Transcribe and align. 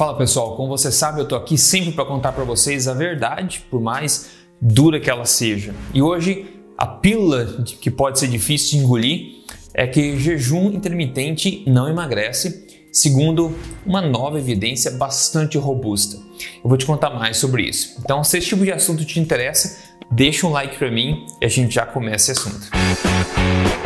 Fala 0.00 0.16
pessoal, 0.16 0.56
como 0.56 0.66
você 0.66 0.90
sabe, 0.90 1.20
eu 1.20 1.28
tô 1.28 1.36
aqui 1.36 1.58
sempre 1.58 1.92
para 1.92 2.06
contar 2.06 2.32
para 2.32 2.42
vocês 2.42 2.88
a 2.88 2.94
verdade, 2.94 3.62
por 3.70 3.82
mais 3.82 4.30
dura 4.58 4.98
que 4.98 5.10
ela 5.10 5.26
seja. 5.26 5.74
E 5.92 6.00
hoje 6.00 6.46
a 6.78 6.86
pílula 6.86 7.62
que 7.78 7.90
pode 7.90 8.18
ser 8.18 8.28
difícil 8.28 8.78
de 8.78 8.84
engolir 8.86 9.44
é 9.74 9.86
que 9.86 10.18
jejum 10.18 10.70
intermitente 10.72 11.62
não 11.66 11.86
emagrece, 11.86 12.88
segundo 12.90 13.54
uma 13.84 14.00
nova 14.00 14.38
evidência 14.38 14.90
bastante 14.90 15.58
robusta. 15.58 16.16
Eu 16.64 16.70
vou 16.70 16.78
te 16.78 16.86
contar 16.86 17.10
mais 17.10 17.36
sobre 17.36 17.64
isso. 17.64 17.96
Então, 18.02 18.24
se 18.24 18.38
esse 18.38 18.46
tipo 18.46 18.64
de 18.64 18.72
assunto 18.72 19.04
te 19.04 19.20
interessa, 19.20 19.82
deixa 20.10 20.46
um 20.46 20.50
like 20.50 20.78
para 20.78 20.90
mim 20.90 21.26
e 21.42 21.44
a 21.44 21.48
gente 21.48 21.74
já 21.74 21.84
começa 21.84 22.32
esse 22.32 22.40
assunto. 22.40 22.70
Tudo 22.70 23.79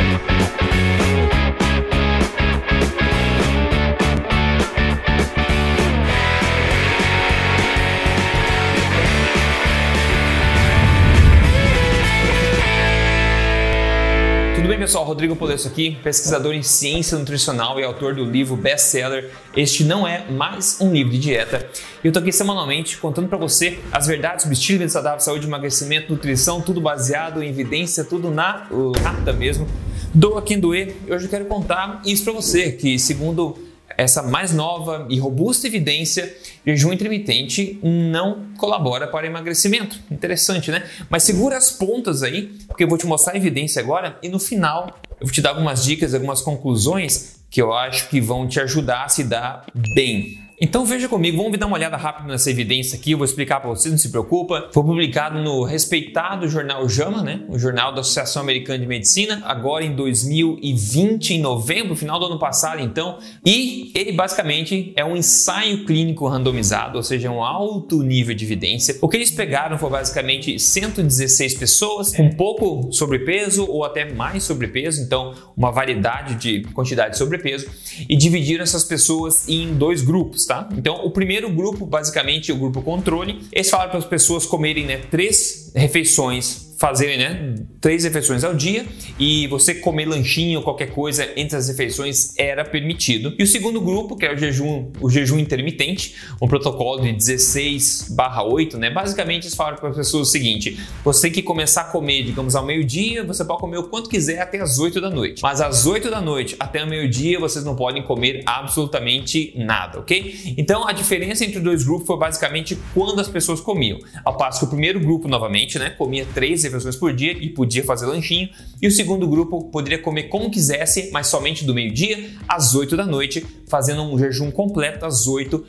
pessoal? 14.94 15.06
Rodrigo 15.06 15.34
Polesso 15.34 15.66
aqui, 15.66 15.98
pesquisador 16.04 16.54
em 16.54 16.62
ciência 16.62 17.18
nutricional 17.18 17.80
e 17.80 17.82
autor 17.82 18.14
do 18.14 18.24
livro 18.24 18.54
best-seller 18.54 19.28
Este 19.56 19.82
Não 19.82 20.06
É 20.06 20.24
Mais 20.30 20.78
Um 20.80 20.92
Livro 20.92 21.10
de 21.10 21.18
Dieta. 21.18 21.68
Eu 22.04 22.12
tô 22.12 22.20
aqui 22.20 22.30
semanalmente 22.30 22.96
contando 22.98 23.26
para 23.26 23.36
você 23.36 23.80
as 23.90 24.06
verdades 24.06 24.42
sobre 24.42 24.56
estilo 24.56 24.86
de 24.86 24.92
saudável, 24.92 25.18
saúde, 25.18 25.48
emagrecimento, 25.48 26.12
nutrição, 26.12 26.60
tudo 26.60 26.80
baseado 26.80 27.42
em 27.42 27.48
evidência, 27.48 28.04
tudo 28.04 28.30
na 28.30 28.68
lata 29.02 29.32
mesmo. 29.32 29.66
Doa 30.14 30.40
quem 30.40 30.60
doer. 30.60 30.94
Hoje 31.08 31.24
eu 31.24 31.30
quero 31.30 31.46
contar 31.46 32.00
isso 32.06 32.22
para 32.22 32.32
você, 32.32 32.70
que 32.70 32.96
segundo 32.96 33.58
essa 33.96 34.22
mais 34.22 34.52
nova 34.52 35.06
e 35.08 35.18
robusta 35.18 35.66
evidência, 35.66 36.36
jejum 36.66 36.92
intermitente 36.92 37.78
não 37.82 38.46
colabora 38.56 39.06
para 39.06 39.26
emagrecimento. 39.26 39.98
Interessante, 40.10 40.70
né? 40.70 40.84
Mas 41.08 41.22
segura 41.22 41.56
as 41.56 41.70
pontas 41.70 42.22
aí, 42.22 42.52
porque 42.66 42.84
eu 42.84 42.88
vou 42.88 42.98
te 42.98 43.06
mostrar 43.06 43.34
a 43.34 43.36
evidência 43.36 43.80
agora 43.80 44.18
e 44.22 44.28
no 44.28 44.38
final 44.38 44.98
eu 45.20 45.26
vou 45.26 45.32
te 45.32 45.40
dar 45.40 45.50
algumas 45.50 45.84
dicas, 45.84 46.14
algumas 46.14 46.40
conclusões 46.40 47.36
que 47.50 47.62
eu 47.62 47.72
acho 47.72 48.08
que 48.08 48.20
vão 48.20 48.48
te 48.48 48.60
ajudar 48.60 49.04
a 49.04 49.08
se 49.08 49.24
dar 49.24 49.66
bem 49.94 50.43
então 50.64 50.84
veja 50.86 51.08
comigo, 51.08 51.36
vamos 51.36 51.58
dar 51.58 51.66
uma 51.66 51.76
olhada 51.76 51.96
rápida 51.96 52.28
nessa 52.28 52.50
evidência 52.50 52.98
aqui, 52.98 53.12
eu 53.12 53.18
vou 53.18 53.24
explicar 53.24 53.60
para 53.60 53.70
vocês, 53.70 53.90
não 53.90 53.98
se 53.98 54.10
preocupa. 54.10 54.68
Foi 54.72 54.82
publicado 54.82 55.38
no 55.40 55.62
respeitado 55.62 56.48
jornal 56.48 56.88
JAMA, 56.88 57.22
né? 57.22 57.42
o 57.48 57.58
jornal 57.58 57.92
da 57.92 58.00
Associação 58.00 58.42
Americana 58.42 58.78
de 58.78 58.86
Medicina, 58.86 59.42
agora 59.44 59.84
em 59.84 59.94
2020, 59.94 61.34
em 61.34 61.40
novembro, 61.40 61.96
final 61.96 62.18
do 62.18 62.26
ano 62.26 62.38
passado 62.38 62.80
então, 62.80 63.18
e 63.44 63.90
ele 63.94 64.12
basicamente 64.12 64.92
é 64.96 65.04
um 65.04 65.16
ensaio 65.16 65.84
clínico 65.84 66.26
randomizado, 66.26 66.96
ou 66.96 67.02
seja, 67.02 67.30
um 67.30 67.42
alto 67.42 68.02
nível 68.02 68.34
de 68.34 68.44
evidência. 68.44 68.96
O 69.00 69.08
que 69.08 69.16
eles 69.16 69.30
pegaram 69.30 69.76
foi 69.78 69.90
basicamente 69.90 70.58
116 70.58 71.54
pessoas 71.54 72.14
com 72.14 72.30
pouco 72.30 72.92
sobrepeso 72.92 73.66
ou 73.68 73.84
até 73.84 74.12
mais 74.12 74.44
sobrepeso, 74.44 75.02
então 75.02 75.34
uma 75.56 75.70
variedade 75.70 76.36
de 76.36 76.62
quantidade 76.72 77.12
de 77.12 77.18
sobrepeso, 77.18 77.66
e 78.08 78.16
dividiram 78.16 78.62
essas 78.62 78.84
pessoas 78.84 79.48
em 79.48 79.74
dois 79.74 80.00
grupos 80.02 80.44
tá? 80.46 80.53
Então, 80.76 81.04
o 81.04 81.10
primeiro 81.10 81.50
grupo, 81.50 81.86
basicamente, 81.86 82.52
o 82.52 82.56
grupo 82.56 82.82
controle, 82.82 83.40
eles 83.52 83.70
falaram 83.70 83.90
para 83.90 83.98
as 83.98 84.04
pessoas 84.04 84.46
comerem 84.46 84.84
né, 84.84 84.98
três 85.10 85.63
refeições 85.74 86.64
fazerem 86.84 87.16
né, 87.16 87.54
três 87.80 88.04
refeições 88.04 88.44
ao 88.44 88.54
dia 88.54 88.84
e 89.18 89.46
você 89.46 89.74
comer 89.74 90.06
lanchinho 90.06 90.58
ou 90.58 90.64
qualquer 90.64 90.90
coisa 90.90 91.26
entre 91.34 91.56
as 91.56 91.68
refeições 91.68 92.36
era 92.36 92.62
permitido. 92.62 93.34
E 93.38 93.42
o 93.42 93.46
segundo 93.46 93.80
grupo, 93.80 94.16
que 94.16 94.26
é 94.26 94.34
o 94.34 94.36
jejum, 94.36 94.90
o 95.00 95.08
jejum 95.08 95.38
intermitente, 95.38 96.14
um 96.42 96.46
protocolo 96.46 97.00
de 97.00 97.10
16/8, 97.12 98.76
né? 98.76 98.90
Basicamente 98.90 99.44
eles 99.44 99.54
falaram 99.54 99.78
para 99.78 99.88
as 99.88 99.96
pessoas 99.96 100.28
o 100.28 100.30
seguinte: 100.30 100.78
você 101.02 101.22
tem 101.22 101.32
que 101.32 101.42
começar 101.42 101.82
a 101.82 101.84
comer, 101.84 102.22
digamos, 102.22 102.54
ao 102.54 102.66
meio-dia, 102.66 103.24
você 103.24 103.42
pode 103.44 103.60
comer 103.60 103.78
o 103.78 103.84
quanto 103.84 104.10
quiser 104.10 104.40
até 104.40 104.60
as 104.60 104.78
8 104.78 105.00
da 105.00 105.08
noite. 105.08 105.42
Mas 105.42 105.62
às 105.62 105.86
8 105.86 106.10
da 106.10 106.20
noite 106.20 106.54
até 106.60 106.84
o 106.84 106.86
meio-dia 106.86 107.40
vocês 107.40 107.64
não 107.64 107.74
podem 107.74 108.02
comer 108.02 108.42
absolutamente 108.44 109.54
nada, 109.56 110.00
ok? 110.00 110.54
Então 110.58 110.86
a 110.86 110.92
diferença 110.92 111.46
entre 111.46 111.58
os 111.58 111.64
dois 111.64 111.82
grupos 111.82 112.06
foi 112.06 112.18
basicamente 112.18 112.78
quando 112.92 113.18
as 113.20 113.28
pessoas 113.28 113.60
comiam. 113.60 113.98
Ao 114.22 114.36
passo 114.36 114.58
que 114.58 114.64
o 114.66 114.68
primeiro 114.68 115.00
grupo, 115.00 115.28
novamente, 115.28 115.63
né, 115.78 115.90
comia 115.90 116.26
três 116.34 116.62
refeições 116.62 116.96
por 116.96 117.12
dia 117.12 117.32
e 117.32 117.48
podia 117.48 117.82
fazer 117.82 118.06
lanchinho. 118.06 118.48
E 118.80 118.86
o 118.86 118.90
segundo 118.90 119.26
grupo 119.26 119.64
poderia 119.70 119.98
comer 119.98 120.24
como 120.24 120.50
quisesse, 120.50 121.10
mas 121.10 121.26
somente 121.26 121.64
do 121.64 121.74
meio-dia 121.74 122.30
às 122.46 122.74
8 122.74 122.96
da 122.96 123.06
noite, 123.06 123.44
fazendo 123.66 124.02
um 124.02 124.18
jejum 124.18 124.50
completo 124.50 125.06
às 125.06 125.26
8 125.26 125.64